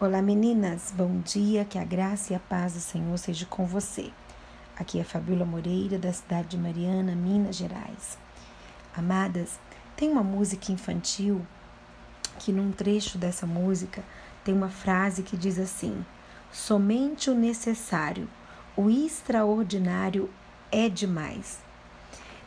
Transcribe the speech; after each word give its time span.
Olá 0.00 0.20
meninas, 0.20 0.92
bom 0.96 1.20
dia, 1.20 1.64
que 1.64 1.78
a 1.78 1.84
graça 1.84 2.32
e 2.32 2.36
a 2.36 2.40
paz 2.40 2.72
do 2.72 2.80
Senhor 2.80 3.16
seja 3.16 3.46
com 3.46 3.64
você. 3.64 4.10
Aqui 4.76 4.98
é 4.98 5.04
Fabiola 5.04 5.44
Moreira, 5.44 5.96
da 6.00 6.12
cidade 6.12 6.48
de 6.48 6.58
Mariana, 6.58 7.14
Minas 7.14 7.54
Gerais. 7.54 8.18
Amadas, 8.92 9.60
tem 9.96 10.10
uma 10.10 10.24
música 10.24 10.72
infantil 10.72 11.46
que 12.40 12.50
num 12.50 12.72
trecho 12.72 13.16
dessa 13.18 13.46
música 13.46 14.02
tem 14.42 14.52
uma 14.52 14.68
frase 14.68 15.22
que 15.22 15.36
diz 15.36 15.60
assim: 15.60 16.04
Somente 16.50 17.30
o 17.30 17.34
necessário, 17.34 18.28
o 18.76 18.90
extraordinário 18.90 20.28
é 20.72 20.88
demais. 20.88 21.60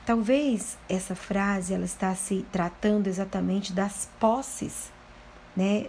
Talvez 0.05 0.77
essa 0.89 1.16
frase 1.16 1.73
ela 1.73 1.86
está 1.86 2.14
se 2.14 2.45
tratando 2.52 3.07
exatamente 3.07 3.71
das 3.71 4.09
posses, 4.20 4.91
né, 5.55 5.88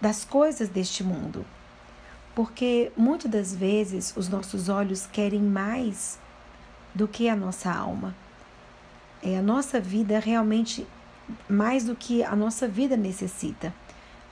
das 0.00 0.24
coisas 0.24 0.68
deste 0.68 1.02
mundo. 1.02 1.44
Porque 2.34 2.92
muitas 2.96 3.30
das 3.30 3.54
vezes 3.54 4.14
os 4.16 4.28
nossos 4.28 4.68
olhos 4.68 5.06
querem 5.06 5.40
mais 5.40 6.18
do 6.94 7.08
que 7.08 7.28
a 7.28 7.36
nossa 7.36 7.72
alma. 7.72 8.14
É 9.22 9.38
a 9.38 9.42
nossa 9.42 9.80
vida 9.80 10.18
realmente 10.18 10.86
mais 11.48 11.84
do 11.84 11.96
que 11.96 12.22
a 12.22 12.36
nossa 12.36 12.68
vida 12.68 12.96
necessita. 12.96 13.74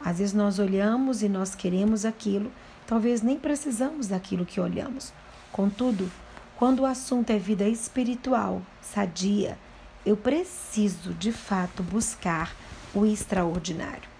Às 0.05 0.19
vezes 0.19 0.35
nós 0.35 0.59
olhamos 0.59 1.23
e 1.23 1.29
nós 1.29 1.55
queremos 1.55 2.05
aquilo, 2.05 2.53
talvez 2.87 3.23
nem 3.23 3.39
precisamos 3.39 4.09
daquilo 4.09 4.45
que 4.45 4.61
olhamos. 4.61 5.13
Contudo, 5.51 6.11
quando 6.57 6.81
o 6.81 6.87
assunto 6.87 7.31
é 7.31 7.39
vida 7.39 7.67
espiritual, 7.69 8.63
sadia, 8.83 9.59
eu 10.05 10.17
preciso 10.17 11.15
de 11.15 11.33
fato 11.33 11.83
buscar 11.83 12.55
o 12.95 13.07
extraordinário. 13.07 14.14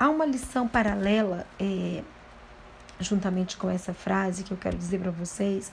Há 0.00 0.08
uma 0.08 0.24
lição 0.24 0.66
paralela, 0.66 1.46
é, 1.60 2.02
juntamente 2.98 3.58
com 3.58 3.68
essa 3.68 3.92
frase 3.92 4.42
que 4.42 4.50
eu 4.50 4.56
quero 4.56 4.74
dizer 4.74 4.98
para 4.98 5.10
vocês, 5.10 5.70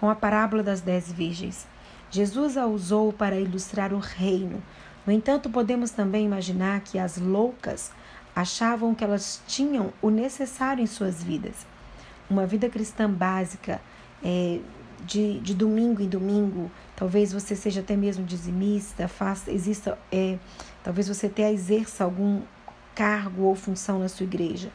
com 0.00 0.08
a 0.08 0.14
parábola 0.14 0.62
das 0.62 0.80
dez 0.80 1.12
virgens. 1.12 1.66
Jesus 2.10 2.56
a 2.56 2.64
usou 2.64 3.12
para 3.12 3.38
ilustrar 3.38 3.92
o 3.92 3.98
reino. 3.98 4.62
No 5.06 5.12
entanto, 5.12 5.50
podemos 5.50 5.90
também 5.90 6.24
imaginar 6.24 6.80
que 6.80 6.98
as 6.98 7.18
loucas 7.18 7.92
achavam 8.34 8.94
que 8.94 9.04
elas 9.04 9.42
tinham 9.46 9.92
o 10.00 10.08
necessário 10.08 10.82
em 10.82 10.86
suas 10.86 11.22
vidas. 11.22 11.66
Uma 12.30 12.46
vida 12.46 12.70
cristã 12.70 13.10
básica, 13.10 13.82
é, 14.24 14.60
de, 15.04 15.40
de 15.40 15.52
domingo 15.52 16.00
em 16.00 16.08
domingo, 16.08 16.70
talvez 16.96 17.34
você 17.34 17.54
seja 17.54 17.80
até 17.80 17.94
mesmo 17.94 18.24
dizimista, 18.24 19.06
faça, 19.08 19.50
exista, 19.52 19.98
é, 20.10 20.38
talvez 20.82 21.06
você 21.06 21.26
até 21.26 21.52
exerça 21.52 22.02
algum 22.02 22.40
cargo 22.98 23.44
ou 23.44 23.54
função 23.54 24.00
na 24.00 24.08
sua 24.08 24.24
igreja, 24.24 24.72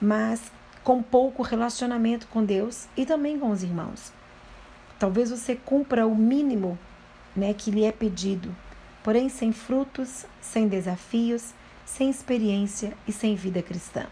mas 0.00 0.50
com 0.82 1.00
pouco 1.00 1.44
relacionamento 1.44 2.26
com 2.26 2.44
Deus 2.44 2.88
e 2.96 3.06
também 3.06 3.38
com 3.38 3.52
os 3.52 3.62
irmãos. 3.62 4.12
Talvez 4.98 5.30
você 5.30 5.54
cumpra 5.54 6.04
o 6.04 6.12
mínimo 6.12 6.76
né, 7.36 7.54
que 7.54 7.70
lhe 7.70 7.84
é 7.84 7.92
pedido, 7.92 8.52
porém 9.04 9.28
sem 9.28 9.52
frutos, 9.52 10.26
sem 10.40 10.66
desafios, 10.66 11.54
sem 11.86 12.10
experiência 12.10 12.94
e 13.06 13.12
sem 13.12 13.36
vida 13.36 13.62
cristã. 13.62 14.06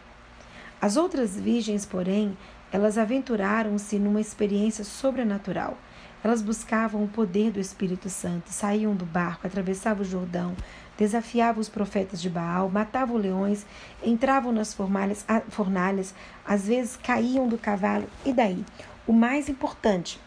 As 0.80 0.96
outras 0.96 1.34
virgens, 1.34 1.84
porém, 1.84 2.38
elas 2.70 2.96
aventuraram-se 2.96 3.98
numa 3.98 4.20
experiência 4.20 4.84
sobrenatural. 4.84 5.76
Elas 6.22 6.42
buscavam 6.42 7.02
o 7.02 7.08
poder 7.08 7.50
do 7.50 7.58
Espírito 7.58 8.10
Santo, 8.10 8.50
saíam 8.50 8.94
do 8.94 9.06
barco, 9.06 9.46
atravessavam 9.46 10.02
o 10.02 10.08
Jordão, 10.08 10.54
desafiavam 10.98 11.60
os 11.60 11.68
profetas 11.68 12.20
de 12.20 12.28
Baal, 12.28 12.68
matavam 12.68 13.16
leões, 13.16 13.64
entravam 14.04 14.52
nas 14.52 14.74
fornalhas, 14.74 15.24
fornalhas, 15.48 16.14
às 16.44 16.66
vezes 16.66 16.96
caíam 16.96 17.48
do 17.48 17.56
cavalo. 17.56 18.06
E 18.24 18.34
daí? 18.34 18.62
O 19.06 19.14
mais 19.14 19.48
importante 19.48 20.20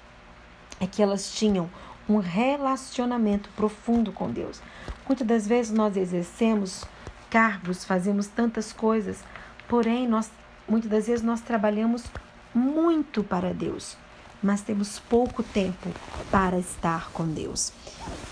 é 0.79 0.87
que 0.87 1.01
elas 1.01 1.31
tinham 1.31 1.69
um 2.09 2.17
relacionamento 2.17 3.49
profundo 3.55 4.11
com 4.11 4.31
Deus. 4.31 4.61
Muitas 5.07 5.27
das 5.27 5.47
vezes 5.47 5.71
nós 5.71 5.95
exercemos 5.95 6.85
cargos, 7.29 7.85
fazemos 7.85 8.25
tantas 8.27 8.73
coisas, 8.73 9.23
porém 9.67 10.07
nós 10.07 10.31
muitas 10.67 10.89
das 10.89 11.07
vezes 11.07 11.23
nós 11.23 11.41
trabalhamos 11.41 12.03
muito 12.53 13.23
para 13.23 13.53
Deus 13.53 13.97
mas 14.43 14.61
temos 14.61 14.99
pouco 14.99 15.41
tempo 15.41 15.89
para 16.29 16.59
estar 16.59 17.09
com 17.11 17.25
Deus. 17.25 17.71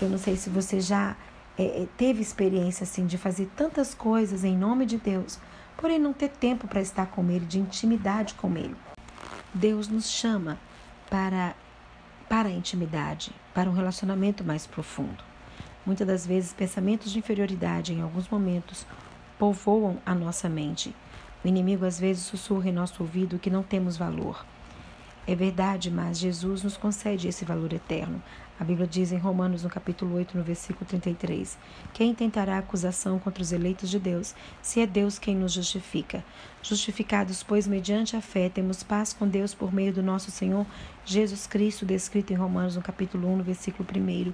Eu 0.00 0.10
não 0.10 0.18
sei 0.18 0.36
se 0.36 0.50
você 0.50 0.80
já 0.80 1.16
é, 1.58 1.82
é, 1.82 1.88
teve 1.96 2.20
experiência 2.20 2.84
assim 2.84 3.06
de 3.06 3.16
fazer 3.16 3.50
tantas 3.56 3.94
coisas 3.94 4.44
em 4.44 4.56
nome 4.56 4.84
de 4.86 4.98
Deus, 4.98 5.38
porém 5.76 5.98
não 5.98 6.12
ter 6.12 6.28
tempo 6.28 6.68
para 6.68 6.80
estar 6.80 7.06
com 7.06 7.28
Ele, 7.30 7.46
de 7.46 7.58
intimidade 7.58 8.34
com 8.34 8.56
Ele. 8.56 8.76
Deus 9.54 9.88
nos 9.88 10.10
chama 10.10 10.58
para 11.10 11.54
para 12.28 12.48
a 12.48 12.52
intimidade, 12.52 13.30
para 13.52 13.68
um 13.68 13.74
relacionamento 13.74 14.42
mais 14.42 14.66
profundo. 14.66 15.22
Muitas 15.84 16.06
das 16.06 16.26
vezes, 16.26 16.54
pensamentos 16.54 17.12
de 17.12 17.18
inferioridade, 17.18 17.92
em 17.92 18.00
alguns 18.00 18.26
momentos, 18.26 18.86
povoam 19.38 19.98
a 20.06 20.14
nossa 20.14 20.48
mente. 20.48 20.96
O 21.44 21.48
inimigo 21.48 21.84
às 21.84 22.00
vezes 22.00 22.22
sussurra 22.22 22.70
em 22.70 22.72
nosso 22.72 23.02
ouvido 23.02 23.38
que 23.38 23.50
não 23.50 23.62
temos 23.62 23.98
valor, 23.98 24.46
é 25.26 25.34
verdade, 25.34 25.90
mas 25.90 26.18
Jesus 26.18 26.62
nos 26.62 26.76
concede 26.76 27.28
esse 27.28 27.44
valor 27.44 27.72
eterno. 27.72 28.20
A 28.58 28.64
Bíblia 28.64 28.86
diz 28.86 29.12
em 29.12 29.18
Romanos, 29.18 29.62
no 29.62 29.70
capítulo 29.70 30.16
8, 30.16 30.36
no 30.36 30.44
versículo 30.44 30.84
33, 30.86 31.58
quem 31.92 32.14
tentará 32.14 32.58
acusação 32.58 33.18
contra 33.18 33.42
os 33.42 33.50
eleitos 33.50 33.90
de 33.90 33.98
Deus, 33.98 34.34
se 34.60 34.80
é 34.80 34.86
Deus 34.86 35.18
quem 35.18 35.34
nos 35.34 35.52
justifica? 35.52 36.24
Justificados, 36.62 37.42
pois, 37.42 37.66
mediante 37.66 38.14
a 38.14 38.20
fé, 38.20 38.48
temos 38.48 38.82
paz 38.82 39.12
com 39.12 39.26
Deus 39.26 39.52
por 39.54 39.72
meio 39.72 39.92
do 39.92 40.02
nosso 40.02 40.30
Senhor 40.30 40.66
Jesus 41.04 41.46
Cristo, 41.46 41.86
descrito 41.86 42.32
em 42.32 42.36
Romanos, 42.36 42.76
no 42.76 42.82
capítulo 42.82 43.28
1, 43.28 43.36
no 43.38 43.44
versículo 43.44 43.88
1. 43.88 44.32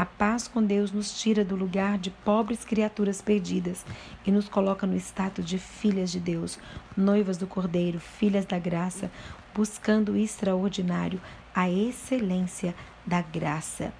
A 0.00 0.06
paz 0.06 0.48
com 0.48 0.64
Deus 0.64 0.90
nos 0.92 1.20
tira 1.20 1.44
do 1.44 1.54
lugar 1.54 1.98
de 1.98 2.08
pobres 2.08 2.64
criaturas 2.64 3.20
perdidas 3.20 3.84
e 4.26 4.30
nos 4.30 4.48
coloca 4.48 4.86
no 4.86 4.96
status 4.96 5.44
de 5.44 5.58
filhas 5.58 6.10
de 6.10 6.18
Deus, 6.18 6.58
noivas 6.96 7.36
do 7.36 7.46
Cordeiro, 7.46 8.00
filhas 8.00 8.46
da 8.46 8.58
graça, 8.58 9.12
buscando 9.54 10.12
o 10.12 10.16
extraordinário, 10.16 11.20
a 11.54 11.68
excelência 11.68 12.74
da 13.04 13.20
graça. 13.20 13.92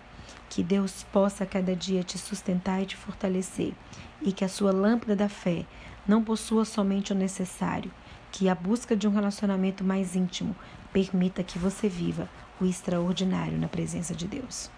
Que 0.49 0.63
Deus 0.63 1.05
possa 1.13 1.45
cada 1.45 1.77
dia 1.77 2.03
te 2.03 2.17
sustentar 2.17 2.81
e 2.81 2.87
te 2.87 2.97
fortalecer, 2.97 3.75
e 4.23 4.33
que 4.33 4.43
a 4.43 4.49
sua 4.49 4.73
lâmpada 4.73 5.15
da 5.15 5.29
fé 5.29 5.67
não 6.09 6.25
possua 6.25 6.65
somente 6.65 7.13
o 7.13 7.15
necessário, 7.15 7.93
que 8.33 8.49
a 8.49 8.55
busca 8.55 8.97
de 8.97 9.07
um 9.07 9.13
relacionamento 9.13 9.85
mais 9.85 10.17
íntimo 10.17 10.57
permita 10.95 11.45
que 11.45 11.59
você 11.59 11.91
viva 11.91 12.27
o 12.59 12.65
extraordinário 12.65 13.59
na 13.59 13.69
presença 13.69 14.15
de 14.15 14.27
Deus. 14.27 14.71